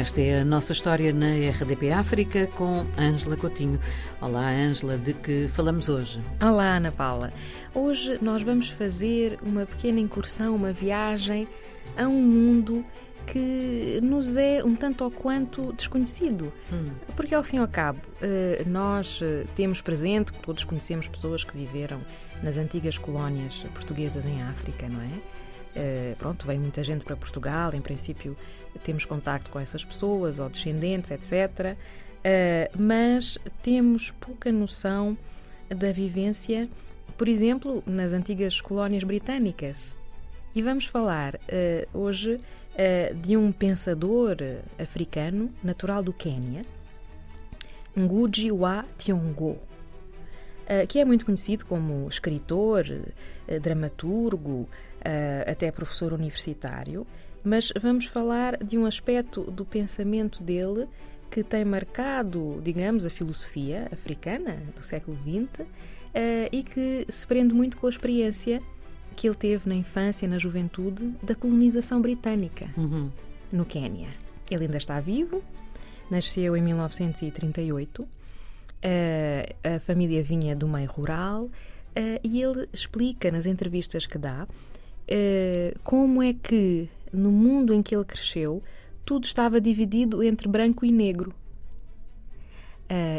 Esta 0.00 0.22
é 0.22 0.40
a 0.40 0.44
nossa 0.46 0.72
história 0.72 1.12
na 1.12 1.26
RDP 1.26 1.90
África 1.90 2.46
com 2.46 2.86
Ângela 2.96 3.36
Coutinho. 3.36 3.78
Olá, 4.18 4.48
Ângela, 4.48 4.96
de 4.96 5.12
que 5.12 5.46
falamos 5.48 5.90
hoje? 5.90 6.22
Olá, 6.40 6.78
Ana 6.78 6.90
Paula. 6.90 7.30
Hoje 7.74 8.18
nós 8.22 8.40
vamos 8.40 8.70
fazer 8.70 9.38
uma 9.42 9.66
pequena 9.66 10.00
incursão, 10.00 10.56
uma 10.56 10.72
viagem 10.72 11.46
a 11.98 12.08
um 12.08 12.22
mundo 12.22 12.82
que 13.26 14.00
nos 14.02 14.38
é 14.38 14.64
um 14.64 14.74
tanto 14.74 15.04
ou 15.04 15.10
quanto 15.10 15.70
desconhecido. 15.74 16.50
Hum. 16.72 16.92
Porque, 17.14 17.34
ao 17.34 17.42
fim 17.42 17.56
e 17.56 17.58
ao 17.58 17.68
cabo, 17.68 18.00
eh, 18.22 18.64
nós 18.66 19.20
eh, 19.22 19.44
temos 19.54 19.82
presente, 19.82 20.32
todos 20.32 20.64
conhecemos 20.64 21.08
pessoas 21.08 21.44
que 21.44 21.54
viveram 21.54 22.00
nas 22.42 22.56
antigas 22.56 22.96
colónias 22.96 23.66
portuguesas 23.74 24.24
em 24.24 24.40
África, 24.44 24.88
não 24.88 25.02
é? 25.02 25.10
Uh, 25.76 26.16
pronto, 26.16 26.46
vem 26.46 26.58
muita 26.58 26.82
gente 26.82 27.04
para 27.04 27.16
Portugal, 27.16 27.72
em 27.74 27.80
princípio 27.80 28.36
temos 28.82 29.04
contacto 29.04 29.50
com 29.50 29.58
essas 29.58 29.84
pessoas 29.84 30.38
ou 30.38 30.48
descendentes, 30.48 31.10
etc. 31.10 31.74
Uh, 31.74 31.76
eh, 32.22 32.70
mas 32.78 33.38
temos 33.62 34.10
pouca 34.12 34.52
noção 34.52 35.16
da 35.68 35.92
vivência, 35.92 36.68
por 37.16 37.28
exemplo, 37.28 37.82
nas 37.86 38.12
antigas 38.12 38.60
colónias 38.60 39.02
britânicas. 39.02 39.92
E 40.54 40.62
vamos 40.62 40.86
falar 40.86 41.34
uh, 41.36 41.98
hoje 41.98 42.36
de 43.20 43.36
um 43.36 43.52
pensador 43.52 44.36
africano, 44.78 45.52
natural 45.62 46.02
do 46.02 46.14
Quênia, 46.14 46.62
Ngugi 47.98 48.50
wa 48.50 48.86
Thiong'o, 48.96 49.58
que 50.88 50.98
é 50.98 51.04
muito 51.04 51.26
conhecido 51.26 51.64
como 51.66 52.08
escritor, 52.08 52.84
dramaturgo, 53.60 54.60
uh, 54.60 55.50
até 55.50 55.70
professor 55.72 56.12
universitário, 56.12 57.06
mas 57.42 57.72
vamos 57.80 58.06
falar 58.06 58.56
de 58.62 58.78
um 58.78 58.86
aspecto 58.86 59.42
do 59.50 59.64
pensamento 59.64 60.42
dele 60.42 60.86
que 61.30 61.42
tem 61.42 61.64
marcado, 61.64 62.60
digamos, 62.62 63.04
a 63.04 63.10
filosofia 63.10 63.88
africana 63.92 64.62
do 64.76 64.84
século 64.84 65.16
XX 65.18 65.66
e 66.50 66.62
que 66.64 67.06
se 67.08 67.24
prende 67.24 67.54
muito 67.54 67.76
com 67.76 67.86
a 67.86 67.90
experiência 67.90 68.60
que 69.20 69.28
ele 69.28 69.36
teve 69.36 69.68
na 69.68 69.74
infância 69.74 70.24
e 70.24 70.28
na 70.28 70.38
juventude 70.38 71.14
da 71.22 71.34
colonização 71.34 72.00
britânica 72.00 72.70
uhum. 72.74 73.10
no 73.52 73.66
Quênia. 73.66 74.08
Ele 74.50 74.64
ainda 74.64 74.78
está 74.78 74.98
vivo, 74.98 75.42
nasceu 76.10 76.56
em 76.56 76.62
1938, 76.62 78.08
uh, 78.84 79.76
a 79.76 79.80
família 79.80 80.22
vinha 80.22 80.56
do 80.56 80.66
meio 80.68 80.90
rural 80.90 81.44
uh, 81.44 81.50
e 82.22 82.42
ele 82.42 82.68
explica 82.72 83.30
nas 83.30 83.46
entrevistas 83.46 84.06
que 84.06 84.18
dá 84.18 84.46
uh, 84.46 85.80
como 85.82 86.22
é 86.22 86.32
que, 86.32 86.88
no 87.12 87.30
mundo 87.30 87.72
em 87.72 87.82
que 87.82 87.94
ele 87.94 88.04
cresceu, 88.04 88.62
tudo 89.04 89.24
estava 89.24 89.60
dividido 89.60 90.22
entre 90.22 90.48
branco 90.48 90.84
e 90.84 90.92
negro. 90.92 91.34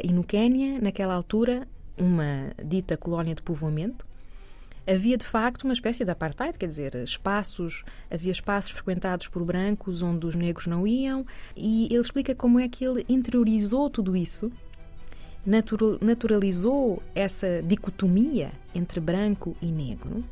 E 0.03 0.11
no 0.11 0.21
Quênia, 0.21 0.81
naquela 0.81 1.13
altura, 1.13 1.65
uma 1.97 2.51
dita 2.61 2.97
colónia 2.97 3.33
de 3.33 3.41
povoamento, 3.41 4.05
havia 4.85 5.17
de 5.17 5.25
facto 5.25 5.63
uma 5.63 5.73
espécie 5.73 6.03
de 6.03 6.11
apartheid, 6.11 6.57
quer 6.57 6.67
dizer, 6.67 6.95
espaços, 6.95 7.85
havia 8.09 8.33
espaços 8.33 8.71
frequentados 8.71 9.29
por 9.29 9.45
brancos 9.45 10.01
onde 10.01 10.25
os 10.27 10.35
negros 10.35 10.67
não 10.67 10.85
iam, 10.85 11.25
e 11.55 11.85
ele 11.85 12.01
explica 12.01 12.35
como 12.35 12.59
é 12.59 12.67
que 12.67 12.83
ele 12.83 13.05
interiorizou 13.07 13.89
tudo 13.89 14.15
isso, 14.15 14.51
naturalizou 15.45 17.01
essa 17.15 17.61
dicotomia 17.63 18.51
entre 18.75 18.99
branco 18.99 19.55
e 19.61 19.67
negro 19.67 20.23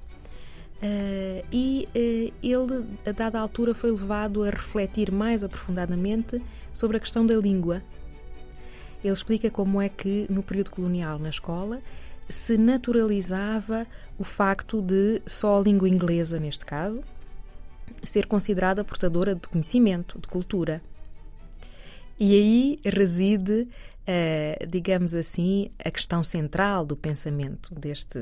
Uh, 0.80 1.44
e 1.52 1.90
uh, 1.94 2.34
ele, 2.42 2.86
a 3.06 3.12
dada 3.12 3.38
altura, 3.38 3.76
foi 3.76 3.92
levado 3.92 4.44
a 4.44 4.50
refletir 4.50 5.12
mais 5.12 5.44
aprofundadamente 5.44 6.42
sobre 6.72 6.96
a 6.96 7.00
questão 7.00 7.26
da 7.26 7.36
língua. 7.36 7.82
Ele 9.04 9.14
explica 9.14 9.50
como 9.50 9.82
é 9.82 9.90
que, 9.90 10.26
no 10.30 10.42
período 10.42 10.72
colonial 10.72 11.20
na 11.20 11.30
escola, 11.30 11.82
se 12.30 12.58
naturalizava 12.58 13.86
o 14.18 14.24
facto 14.24 14.82
de 14.82 15.22
só 15.26 15.60
a 15.60 15.62
língua 15.62 15.90
inglesa, 15.90 16.40
neste 16.40 16.66
caso, 16.66 17.02
ser 18.04 18.26
considerada 18.26 18.84
portadora 18.84 19.36
de 19.36 19.50
conhecimento, 19.50 20.18
de 20.18 20.28
cultura. 20.30 20.82
E 22.18 22.34
aí 22.34 22.80
reside, 22.86 23.68
uh, 24.08 24.68
digamos 24.68 25.14
assim, 25.14 25.72
a 25.84 25.90
questão 25.90 26.24
central 26.24 26.86
do 26.86 26.96
pensamento 26.96 27.74
deste 27.76 28.20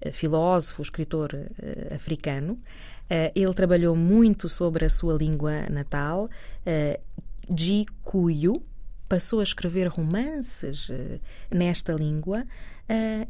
eh, 0.00 0.10
filósofo, 0.10 0.82
escritor 0.82 1.32
uh, 1.34 1.94
africano. 1.94 2.54
Uh, 2.54 3.30
ele 3.34 3.54
trabalhou 3.54 3.94
muito 3.94 4.48
sobre 4.48 4.84
a 4.84 4.90
sua 4.90 5.14
língua 5.14 5.68
natal, 5.70 6.28
uh, 6.66 7.00
Gikuyu, 7.54 8.62
passou 9.08 9.40
a 9.40 9.42
escrever 9.42 9.88
romances 9.88 10.88
nesta 11.50 11.92
língua 11.92 12.46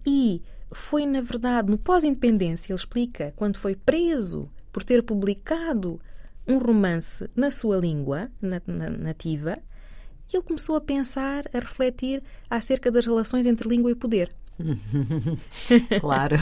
e 0.07 0.41
foi, 0.71 1.05
na 1.07 1.21
verdade, 1.21 1.73
no 1.73 1.77
pós-independência, 1.77 2.73
ele 2.73 2.79
explica, 2.79 3.33
quando 3.35 3.57
foi 3.57 3.75
preso 3.75 4.49
por 4.71 4.85
ter 4.85 5.03
publicado 5.03 6.01
um 6.47 6.59
romance 6.59 7.29
na 7.35 7.51
sua 7.51 7.77
língua 7.77 8.31
na, 8.41 8.63
na, 8.65 8.91
nativa, 8.91 9.59
ele 10.37 10.45
começou 10.45 10.77
a 10.77 10.81
pensar, 10.81 11.45
a 11.53 11.59
refletir 11.59 12.23
acerca 12.49 12.91
das 12.91 13.07
relações 13.07 13.47
entre 13.47 13.69
língua 13.69 13.91
e 13.91 13.95
poder. 13.95 14.35
claro. 16.01 16.37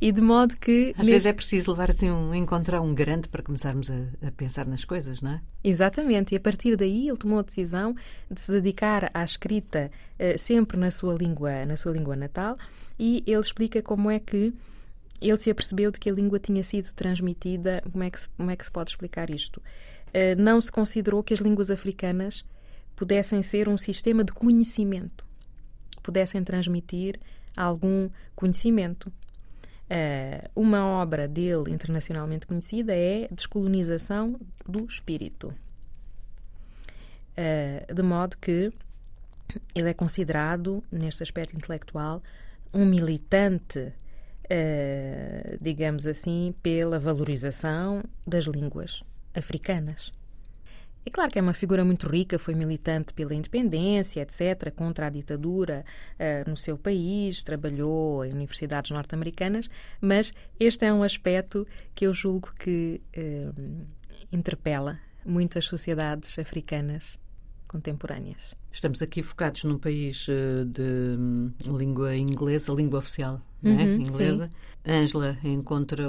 E 0.00 0.10
de 0.10 0.20
modo 0.20 0.58
que. 0.58 0.90
Às 0.90 0.98
mesmo... 0.98 1.12
vezes 1.12 1.26
é 1.26 1.32
preciso 1.32 1.70
levar 1.70 1.90
assim 1.90 2.10
um, 2.10 2.34
encontrar 2.34 2.80
um 2.80 2.92
grande 2.92 3.28
para 3.28 3.40
começarmos 3.40 3.88
a, 3.88 4.26
a, 4.26 4.32
pensar 4.32 4.66
nas 4.66 4.84
coisas, 4.84 5.22
não 5.22 5.34
é? 5.34 5.40
Exatamente, 5.62 6.34
e 6.34 6.36
a 6.36 6.40
partir 6.40 6.76
daí 6.76 7.08
ele 7.08 7.16
tomou 7.16 7.38
a 7.38 7.42
decisão 7.42 7.94
de 8.28 8.40
se 8.40 8.50
dedicar 8.50 9.12
à 9.14 9.24
escrita 9.24 9.92
uh, 10.18 10.36
sempre 10.36 10.76
na 10.76 10.90
sua 10.90 11.14
língua, 11.14 11.64
na 11.64 11.76
sua 11.76 11.92
língua 11.92 12.16
natal, 12.16 12.58
e 12.98 13.22
ele 13.28 13.40
explica 13.40 13.80
como 13.80 14.10
é 14.10 14.18
que 14.18 14.52
ele 15.20 15.38
se 15.38 15.50
apercebeu 15.50 15.92
de 15.92 16.00
que 16.00 16.10
a 16.10 16.12
língua 16.12 16.40
tinha 16.40 16.64
sido 16.64 16.92
transmitida. 16.92 17.80
Como 17.90 18.02
é 18.02 18.10
que 18.10 18.20
se, 18.20 18.28
como 18.30 18.50
é 18.50 18.56
que 18.56 18.64
se 18.64 18.70
pode 18.72 18.90
explicar 18.90 19.30
isto? 19.30 19.62
Uh, 20.14 20.40
não 20.40 20.60
se 20.60 20.70
considerou 20.70 21.22
que 21.22 21.32
as 21.32 21.40
línguas 21.40 21.70
africanas 21.70 22.44
pudessem 22.94 23.42
ser 23.42 23.68
um 23.68 23.78
sistema 23.78 24.22
de 24.22 24.32
conhecimento 24.32 25.24
pudessem 26.02 26.42
transmitir 26.42 27.18
algum 27.56 28.10
conhecimento. 28.34 29.06
Uh, 29.06 30.50
uma 30.56 30.84
obra 30.86 31.28
dele 31.28 31.70
internacionalmente 31.70 32.46
conhecida 32.46 32.94
é 32.94 33.28
Descolonização 33.30 34.40
do 34.66 34.84
Espírito. 34.84 35.54
Uh, 37.36 37.94
de 37.94 38.02
modo 38.02 38.36
que 38.38 38.72
ele 39.74 39.90
é 39.90 39.94
considerado, 39.94 40.82
neste 40.90 41.22
aspecto 41.22 41.54
intelectual, 41.54 42.22
um 42.72 42.86
militante, 42.86 43.92
digamos 45.60 46.06
assim, 46.06 46.54
pela 46.62 46.98
valorização 46.98 48.02
das 48.26 48.44
línguas 48.44 49.02
africanas. 49.34 50.12
É 51.04 51.10
claro 51.10 51.32
que 51.32 51.38
é 51.38 51.42
uma 51.42 51.52
figura 51.52 51.84
muito 51.84 52.08
rica, 52.08 52.38
foi 52.38 52.54
militante 52.54 53.12
pela 53.12 53.34
independência, 53.34 54.20
etc., 54.20 54.70
contra 54.72 55.06
a 55.06 55.10
ditadura 55.10 55.84
uh, 56.14 56.48
no 56.48 56.56
seu 56.56 56.78
país, 56.78 57.42
trabalhou 57.42 58.24
em 58.24 58.32
universidades 58.32 58.92
norte-americanas, 58.92 59.68
mas 60.00 60.32
este 60.60 60.84
é 60.84 60.92
um 60.92 61.02
aspecto 61.02 61.66
que 61.92 62.06
eu 62.06 62.14
julgo 62.14 62.52
que 62.56 63.00
uh, 63.16 63.86
interpela 64.30 65.00
muitas 65.24 65.64
sociedades 65.64 66.38
africanas 66.38 67.18
contemporâneas. 67.66 68.54
Estamos 68.70 69.02
aqui 69.02 69.22
focados 69.22 69.64
num 69.64 69.78
país 69.78 70.26
eh, 70.28 70.64
de 70.64 71.16
hum, 71.18 71.52
língua 71.66 72.16
inglesa, 72.16 72.72
língua 72.72 73.00
oficial 73.00 73.40
é? 73.62 73.68
uhum, 73.68 73.76
né? 73.76 73.84
inglesa. 73.84 74.50
Ângela 74.86 75.38
encontra 75.44 76.02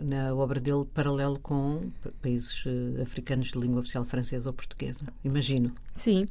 na 0.00 0.34
obra 0.34 0.60
dele 0.60 0.84
paralelo 0.84 1.38
com 1.38 1.90
países 2.22 2.64
uh, 2.66 3.02
africanos 3.02 3.52
de 3.52 3.58
língua 3.58 3.80
oficial 3.80 4.04
francesa 4.04 4.48
ou 4.48 4.52
portuguesa, 4.52 5.04
imagino. 5.24 5.74
Sim. 5.94 6.26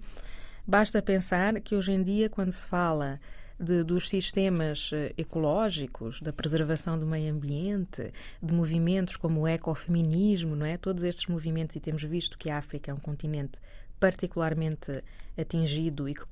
Basta 0.66 1.01
pensar 1.01 1.60
que 1.62 1.75
hoje 1.75 1.92
em 1.92 2.04
dia, 2.04 2.30
quando 2.30 2.51
se 2.51 2.66
fala 2.66 3.19
de, 3.60 3.83
dos 3.83 4.07
sistemas 4.07 4.92
uh, 4.92 5.13
ecológicos, 5.18 6.21
da 6.21 6.31
preservação 6.31 6.98
do 6.98 7.06
meio 7.06 7.33
ambiente, 7.33 8.12
de 8.42 8.54
movimentos 8.54 9.16
como 9.16 9.42
o 9.42 9.48
ecofeminismo, 9.48 10.56
não 10.56 10.65
é? 10.65 10.77
Todos 10.77 11.04
estes 11.04 11.27
movimentos, 11.27 11.75
e 11.75 11.80
temos 11.80 12.04
visto 12.04 12.38
que 12.38 12.50
a 12.50 12.57
África 12.57 12.92
é 12.92 12.94
um 12.94 13.00
continente 13.00 13.60
particularmente 14.00 15.04
atingido 15.38 16.07
e 16.07 16.13
que 16.13 16.24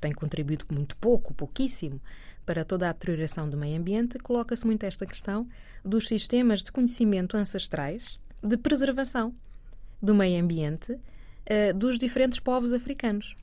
tem 0.00 0.12
contribuído 0.12 0.64
muito 0.70 0.96
pouco, 0.96 1.34
pouquíssimo, 1.34 2.00
para 2.44 2.64
toda 2.64 2.88
a 2.88 2.92
deterioração 2.92 3.50
do 3.50 3.56
meio 3.56 3.78
ambiente, 3.78 4.18
coloca-se 4.18 4.64
muito 4.64 4.84
esta 4.84 5.04
questão 5.04 5.48
dos 5.84 6.06
sistemas 6.06 6.62
de 6.62 6.70
conhecimento 6.70 7.36
ancestrais 7.36 8.20
de 8.42 8.56
preservação 8.56 9.34
do 10.00 10.14
meio 10.14 10.40
ambiente 10.40 10.92
uh, 10.92 11.74
dos 11.74 11.98
diferentes 11.98 12.38
povos 12.38 12.72
africanos. 12.72 13.34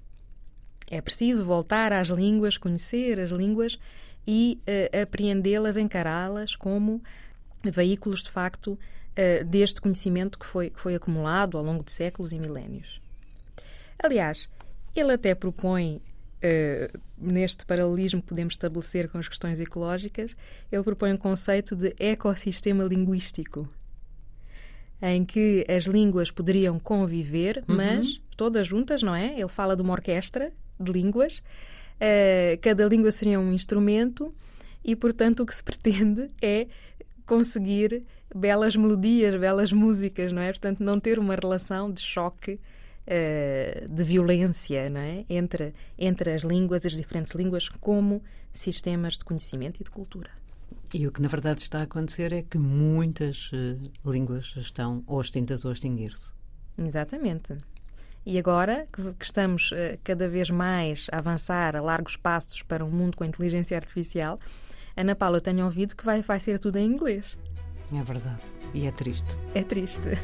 É 0.89 1.01
preciso 1.01 1.43
voltar 1.43 1.91
às 1.91 2.07
línguas, 2.07 2.57
conhecer 2.57 3.19
as 3.19 3.31
línguas 3.31 3.77
e 4.25 4.59
uh, 4.61 5.01
apreendê-las, 5.01 5.75
encará-las 5.75 6.55
como 6.55 7.03
veículos 7.63 8.23
de 8.23 8.29
facto 8.29 8.73
uh, 8.73 9.45
deste 9.45 9.81
conhecimento 9.81 10.39
que 10.39 10.45
foi, 10.45 10.69
que 10.69 10.79
foi 10.79 10.95
acumulado 10.95 11.57
ao 11.57 11.63
longo 11.63 11.83
de 11.83 11.91
séculos 11.91 12.31
e 12.31 12.39
milénios. 12.39 13.02
Aliás, 14.01 14.49
ele 14.95 15.13
até 15.13 15.33
propõe 15.35 16.01
Uh, 16.45 16.99
neste 17.17 17.65
paralelismo 17.65 18.21
que 18.21 18.27
podemos 18.27 18.55
estabelecer 18.55 19.07
com 19.07 19.17
as 19.17 19.29
questões 19.29 19.61
ecológicas, 19.61 20.35
ele 20.69 20.83
propõe 20.83 21.13
um 21.13 21.17
conceito 21.17 21.73
de 21.73 21.95
ecossistema 21.97 22.83
linguístico, 22.83 23.65
em 25.01 25.23
que 25.23 25.65
as 25.69 25.85
línguas 25.85 26.31
poderiam 26.31 26.77
conviver, 26.77 27.63
uhum. 27.65 27.77
mas 27.77 28.19
todas 28.35 28.67
juntas, 28.67 29.01
não 29.01 29.15
é? 29.15 29.39
Ele 29.39 29.47
fala 29.47 29.73
de 29.73 29.81
uma 29.81 29.93
orquestra 29.93 30.51
de 30.77 30.91
línguas, 30.91 31.37
uh, 31.37 32.59
cada 32.61 32.85
língua 32.87 33.09
seria 33.09 33.39
um 33.39 33.53
instrumento 33.53 34.35
e, 34.83 34.97
portanto, 34.97 35.43
o 35.43 35.45
que 35.45 35.55
se 35.55 35.63
pretende 35.63 36.29
é 36.41 36.67
conseguir 37.25 38.03
belas 38.35 38.75
melodias, 38.75 39.39
belas 39.39 39.71
músicas, 39.71 40.33
não 40.33 40.41
é? 40.41 40.51
Portanto, 40.51 40.81
não 40.81 40.99
ter 40.99 41.19
uma 41.19 41.35
relação 41.35 41.89
de 41.89 42.01
choque 42.01 42.59
uh, 43.07 43.87
de 43.87 44.03
violência 44.03 44.89
não 44.89 45.01
é? 45.01 45.25
entre, 45.29 45.73
entre 45.97 46.31
as 46.31 46.43
línguas, 46.43 46.85
as 46.85 46.93
diferentes 46.93 47.33
línguas, 47.33 47.69
como 47.69 48.21
sistemas 48.51 49.17
de 49.17 49.25
conhecimento 49.25 49.81
e 49.81 49.83
de 49.83 49.91
cultura. 49.91 50.29
E 50.93 51.07
o 51.07 51.11
que 51.11 51.21
na 51.21 51.27
verdade 51.27 51.61
está 51.61 51.79
a 51.79 51.83
acontecer 51.83 52.31
é 52.31 52.43
que 52.43 52.57
muitas 52.57 53.51
uh, 53.51 54.09
línguas 54.09 54.53
estão 54.57 55.03
ou 55.07 55.19
extintas 55.19 55.65
ou 55.65 55.71
a 55.71 55.73
extinguir-se. 55.73 56.31
Exatamente. 56.77 57.57
E 58.25 58.39
agora 58.39 58.87
que 58.91 59.25
estamos 59.25 59.71
uh, 59.71 59.99
cada 60.03 60.29
vez 60.29 60.49
mais 60.49 61.07
a 61.11 61.17
avançar 61.17 61.75
a 61.75 61.81
largos 61.81 62.15
passos 62.15 62.61
para 62.61 62.85
um 62.85 62.89
mundo 62.89 63.17
com 63.17 63.25
inteligência 63.25 63.75
artificial, 63.75 64.37
Ana 64.95 65.15
Paula, 65.15 65.37
eu 65.37 65.41
tenho 65.41 65.65
ouvido 65.65 65.95
que 65.95 66.05
vai, 66.05 66.21
vai 66.21 66.39
ser 66.39 66.59
tudo 66.59 66.77
em 66.77 66.85
inglês. 66.85 67.37
É 67.91 68.01
verdade. 68.03 68.41
E 68.73 68.87
é 68.87 68.91
triste. 68.91 69.37
É 69.53 69.61
triste. 69.63 70.17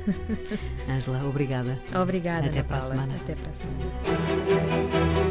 Ângela, 0.90 1.24
obrigada. 1.28 1.78
Obrigada. 1.96 2.48
Até 2.48 2.60
Ana 2.60 2.68
para 2.68 2.78
Paula. 2.80 2.94
a 2.94 2.98
semana. 2.98 3.16
Até 3.16 3.36
para 3.36 3.50
a 3.50 3.54
semana. 3.54 5.29